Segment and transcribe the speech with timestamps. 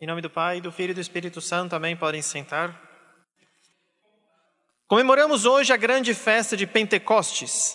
[0.00, 1.96] Em nome do Pai, do Filho e do Espírito Santo, amém.
[1.96, 2.80] Podem sentar.
[4.86, 7.74] Comemoramos hoje a grande festa de Pentecostes,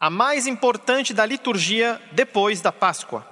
[0.00, 3.24] a mais importante da liturgia depois da Páscoa.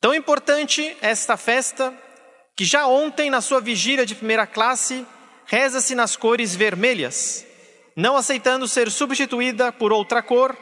[0.00, 1.92] Tão importante esta festa
[2.56, 5.04] que já ontem, na sua vigília de primeira classe,
[5.46, 7.44] reza-se nas cores vermelhas,
[7.96, 10.56] não aceitando ser substituída por outra cor,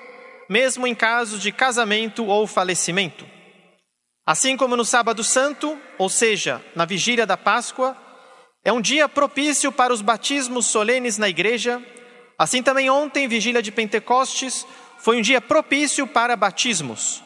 [0.48, 3.36] mesmo em casos de casamento ou falecimento.
[4.28, 7.96] Assim como no Sábado Santo, ou seja, na vigília da Páscoa,
[8.62, 11.82] é um dia propício para os batismos solenes na igreja,
[12.38, 14.66] assim também ontem, vigília de Pentecostes,
[14.98, 17.22] foi um dia propício para batismos.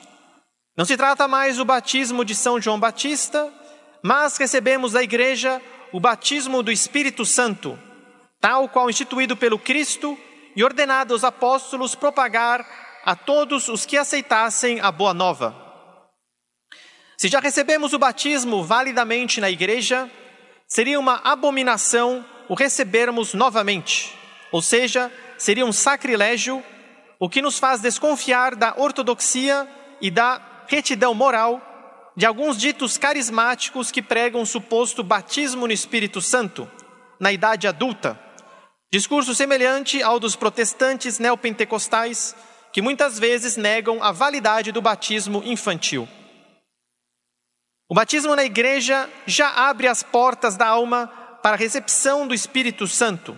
[0.76, 3.52] Não se trata mais do batismo de São João Batista,
[4.00, 5.60] mas recebemos da igreja
[5.92, 7.76] o batismo do Espírito Santo,
[8.40, 10.16] tal qual instituído pelo Cristo
[10.54, 12.64] e ordenado aos apóstolos propagar
[13.04, 15.61] a todos os que aceitassem a boa nova.
[17.22, 20.10] Se já recebemos o batismo validamente na igreja,
[20.66, 24.12] seria uma abominação o recebermos novamente,
[24.50, 26.60] ou seja, seria um sacrilégio,
[27.20, 29.68] o que nos faz desconfiar da ortodoxia
[30.00, 31.62] e da retidão moral
[32.16, 36.68] de alguns ditos carismáticos que pregam um suposto batismo no Espírito Santo
[37.20, 38.18] na idade adulta.
[38.92, 42.34] Discurso semelhante ao dos protestantes neopentecostais,
[42.72, 46.08] que muitas vezes negam a validade do batismo infantil.
[47.92, 51.08] O batismo na igreja já abre as portas da alma
[51.42, 53.36] para a recepção do Espírito Santo.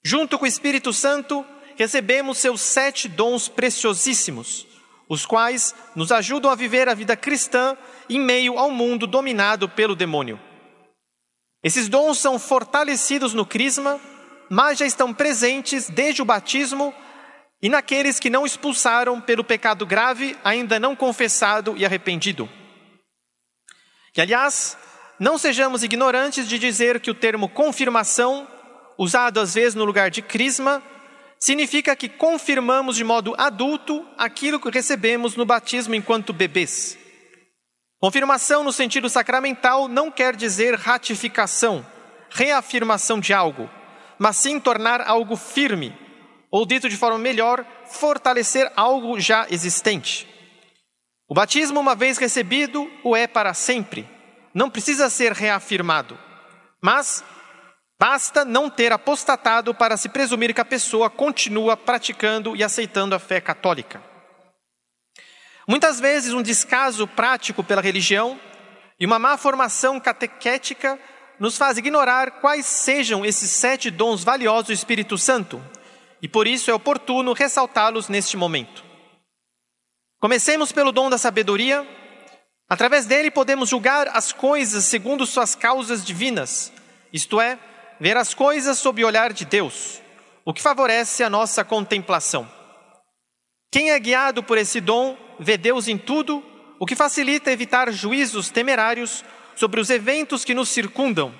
[0.00, 1.44] Junto com o Espírito Santo,
[1.74, 4.64] recebemos seus sete dons preciosíssimos,
[5.08, 7.76] os quais nos ajudam a viver a vida cristã
[8.08, 10.38] em meio ao mundo dominado pelo demônio.
[11.60, 14.00] Esses dons são fortalecidos no Crisma,
[14.48, 16.94] mas já estão presentes desde o batismo
[17.60, 22.48] e naqueles que não expulsaram pelo pecado grave, ainda não confessado e arrependido.
[24.14, 24.78] Que, aliás,
[25.18, 28.46] não sejamos ignorantes de dizer que o termo confirmação,
[28.96, 30.80] usado às vezes no lugar de crisma,
[31.40, 36.96] significa que confirmamos de modo adulto aquilo que recebemos no batismo enquanto bebês.
[38.00, 41.84] Confirmação no sentido sacramental não quer dizer ratificação,
[42.30, 43.68] reafirmação de algo,
[44.16, 45.92] mas sim tornar algo firme,
[46.52, 50.33] ou dito de forma melhor, fortalecer algo já existente.
[51.26, 54.08] O batismo, uma vez recebido, o é para sempre.
[54.52, 56.18] Não precisa ser reafirmado.
[56.82, 57.24] Mas
[57.98, 63.18] basta não ter apostatado para se presumir que a pessoa continua praticando e aceitando a
[63.18, 64.02] fé católica.
[65.66, 68.38] Muitas vezes, um descaso prático pela religião
[69.00, 70.98] e uma má formação catequética
[71.40, 75.62] nos faz ignorar quais sejam esses sete dons valiosos do Espírito Santo,
[76.20, 78.84] e por isso é oportuno ressaltá-los neste momento.
[80.24, 81.86] Comecemos pelo dom da sabedoria.
[82.66, 86.72] Através dele podemos julgar as coisas segundo suas causas divinas,
[87.12, 87.58] isto é,
[88.00, 90.00] ver as coisas sob o olhar de Deus,
[90.42, 92.50] o que favorece a nossa contemplação.
[93.70, 96.42] Quem é guiado por esse dom vê Deus em tudo,
[96.80, 99.22] o que facilita evitar juízos temerários
[99.54, 101.34] sobre os eventos que nos circundam,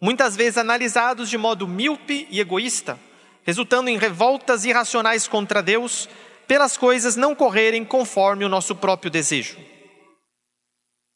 [0.00, 2.96] muitas vezes analisados de modo míope e egoísta,
[3.42, 6.08] resultando em revoltas irracionais contra Deus
[6.50, 9.56] pelas coisas não correrem conforme o nosso próprio desejo.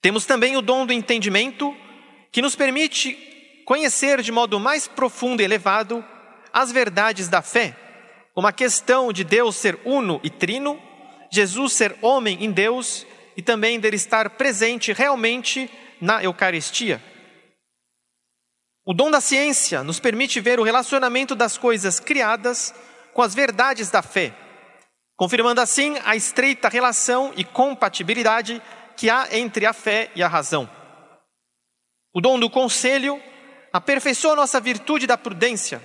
[0.01, 1.77] Temos também o dom do entendimento,
[2.31, 3.19] que nos permite
[3.67, 6.05] conhecer de modo mais profundo e elevado
[6.53, 7.77] as verdades da fé,
[8.33, 10.81] como a questão de Deus ser uno e trino,
[11.33, 13.05] Jesus ser homem em Deus
[13.37, 15.69] e também dele estar presente realmente
[16.01, 17.03] na Eucaristia.
[18.87, 22.73] O dom da ciência nos permite ver o relacionamento das coisas criadas
[23.13, 24.44] com as verdades da fé
[25.17, 28.61] confirmando assim a estreita relação e compatibilidade
[28.97, 30.69] que há entre a fé e a razão.
[32.13, 33.21] O dom do conselho
[33.73, 35.83] aperfeiçoa nossa virtude da prudência,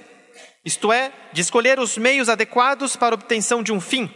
[0.63, 4.09] isto é, de escolher os meios adequados para a obtenção de um fim.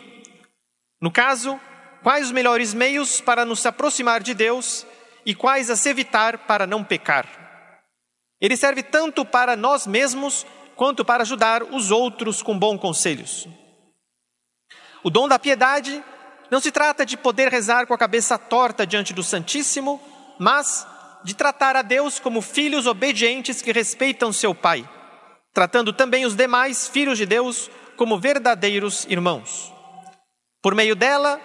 [1.01, 1.59] No caso,
[2.03, 4.85] quais os melhores meios para nos aproximar de Deus
[5.25, 7.27] e quais a se evitar para não pecar.
[8.39, 10.45] Ele serve tanto para nós mesmos
[10.75, 13.47] quanto para ajudar os outros com bons conselhos.
[15.03, 16.01] O dom da piedade
[16.49, 20.01] não se trata de poder rezar com a cabeça torta diante do Santíssimo,
[20.39, 20.87] mas
[21.23, 24.87] de tratar a Deus como filhos obedientes que respeitam seu Pai,
[25.53, 29.73] tratando também os demais filhos de Deus como verdadeiros irmãos.
[30.61, 31.41] Por meio dela,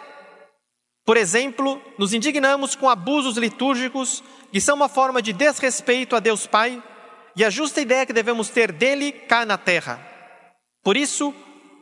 [1.04, 4.22] por exemplo, nos indignamos com abusos litúrgicos
[4.52, 6.82] que são uma forma de desrespeito a Deus Pai
[7.34, 10.00] e a justa ideia que devemos ter dele cá na terra.
[10.82, 11.34] Por isso,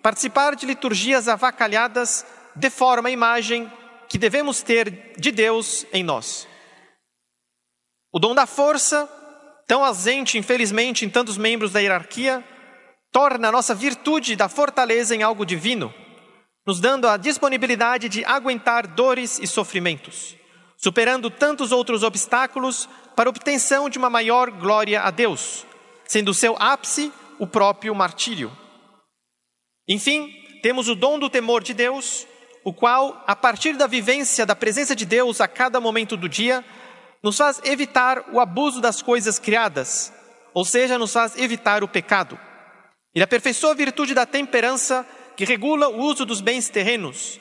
[0.07, 2.25] Participar de liturgias avacalhadas
[2.55, 3.69] deforma a imagem
[4.09, 6.47] que devemos ter de Deus em nós.
[8.13, 9.11] O dom da força,
[9.67, 12.45] tão ausente, infelizmente, em tantos membros da hierarquia,
[13.11, 15.93] torna a nossa virtude da fortaleza em algo divino,
[16.65, 20.37] nos dando a disponibilidade de aguentar dores e sofrimentos,
[20.77, 25.67] superando tantos outros obstáculos para a obtenção de uma maior glória a Deus,
[26.05, 28.57] sendo o seu ápice o próprio martírio.
[29.89, 32.27] Enfim, temos o dom do temor de Deus,
[32.65, 36.65] o qual, a partir da vivência da presença de Deus a cada momento do dia,
[37.23, 40.13] nos faz evitar o abuso das coisas criadas,
[40.53, 42.39] ou seja, nos faz evitar o pecado.
[43.15, 45.07] Ele aperfeiçoa a virtude da temperança,
[45.37, 47.39] que regula o uso dos bens terrenos,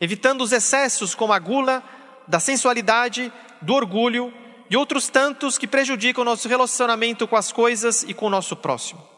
[0.00, 1.82] evitando os excessos como a gula,
[2.28, 4.32] da sensualidade, do orgulho
[4.70, 9.17] e outros tantos que prejudicam nosso relacionamento com as coisas e com o nosso próximo.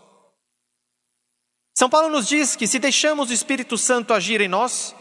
[1.80, 4.94] São Paulo nos diz que se deixamos o Espírito Santo agir em nós,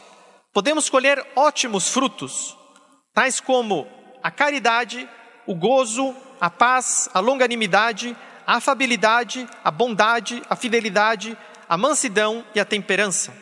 [0.54, 2.58] podemos colher ótimos frutos,
[3.14, 3.86] tais como
[4.24, 5.06] a caridade,
[5.46, 8.16] o gozo, a paz, a longanimidade,
[8.48, 11.38] a afabilidade, a bondade, a fidelidade,
[11.68, 13.34] a mansidão e a temperança.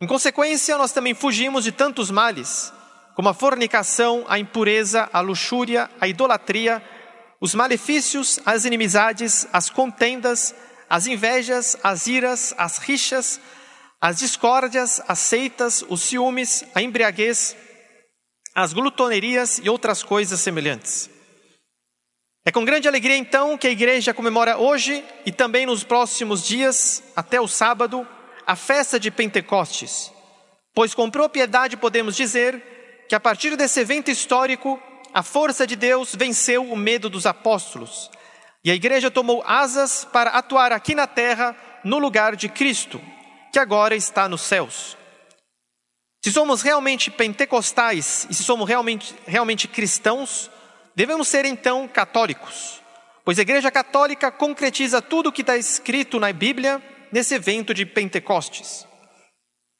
[0.00, 2.72] Em consequência, nós também fugimos de tantos males,
[3.14, 6.82] como a fornicação, a impureza, a luxúria, a idolatria,
[7.40, 10.52] os malefícios, as inimizades, as contendas,
[10.94, 13.40] as invejas, as iras, as rixas,
[14.00, 17.56] as discórdias, as seitas, os ciúmes, a embriaguez,
[18.54, 21.10] as glutonerias e outras coisas semelhantes.
[22.44, 27.02] É com grande alegria, então, que a igreja comemora hoje e também nos próximos dias,
[27.16, 28.06] até o sábado,
[28.46, 30.12] a festa de Pentecostes,
[30.72, 34.80] pois com propriedade podemos dizer que a partir desse evento histórico,
[35.12, 38.12] a força de Deus venceu o medo dos apóstolos
[38.64, 43.00] e a igreja tomou asas para atuar aqui na terra no lugar de Cristo
[43.52, 44.96] que agora está nos céus.
[46.24, 50.50] Se somos realmente pentecostais e se somos realmente, realmente cristãos,
[50.96, 52.82] devemos ser então católicos,
[53.24, 56.82] pois a Igreja Católica concretiza tudo o que está escrito na Bíblia
[57.12, 58.86] nesse evento de Pentecostes.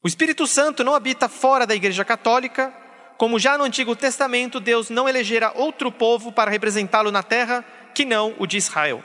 [0.05, 2.73] O Espírito Santo não habita fora da Igreja Católica,
[3.17, 7.65] como já no Antigo Testamento Deus não elegera outro povo para representá-lo na terra
[7.95, 9.03] que não o de Israel.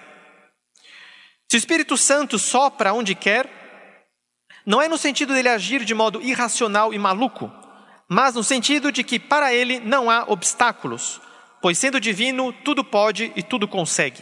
[1.49, 3.49] Se o Espírito Santo sopra onde quer,
[4.65, 7.51] não é no sentido dele agir de modo irracional e maluco,
[8.07, 11.21] mas no sentido de que para ele não há obstáculos,
[11.61, 14.21] pois sendo divino, tudo pode e tudo consegue.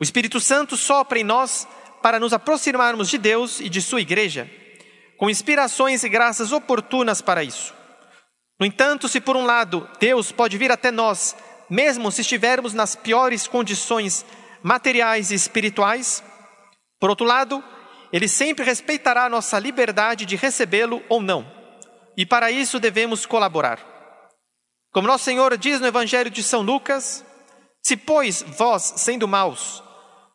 [0.00, 1.66] O Espírito Santo sopra em nós
[2.02, 4.50] para nos aproximarmos de Deus e de Sua igreja,
[5.16, 7.74] com inspirações e graças oportunas para isso.
[8.60, 11.36] No entanto, se por um lado Deus pode vir até nós,
[11.68, 14.24] mesmo se estivermos nas piores condições
[14.62, 16.22] materiais e espirituais,
[16.98, 17.62] por outro lado,
[18.12, 21.46] ele sempre respeitará a nossa liberdade de recebê-lo ou não.
[22.16, 23.78] E para isso devemos colaborar.
[24.92, 27.24] Como nosso Senhor diz no Evangelho de São Lucas:
[27.82, 29.82] Se, pois, vós, sendo maus,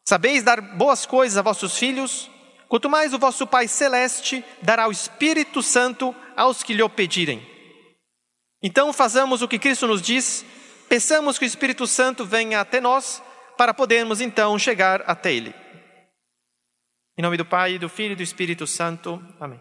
[0.07, 2.29] sabeis dar boas coisas a vossos filhos,
[2.69, 7.45] quanto mais o vosso Pai Celeste dará o Espírito Santo aos que lhe o pedirem.
[8.62, 10.45] Então, façamos o que Cristo nos diz,
[10.93, 13.19] peçamos que o Espírito Santo venha até nós,
[13.57, 15.51] para podermos então chegar até Ele.
[17.17, 19.19] Em nome do Pai, do Filho e do Espírito Santo.
[19.39, 19.59] Amém.